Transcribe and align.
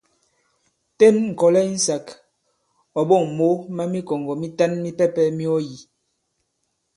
Ten 0.97 1.15
ŋ̀kɔ̀lɛ 1.31 1.61
insāk, 1.71 2.05
ɔ̀ 2.99 3.03
ɓôŋ 3.09 3.23
mǒ 3.37 3.47
ma 3.75 3.83
mikɔ̀ŋgɔ̀ 3.91 4.37
mitan 4.41 4.71
mipɛpɛ̄ 4.83 5.27
mi 5.37 5.45
ɔ 5.55 5.57
yī. 5.67 5.77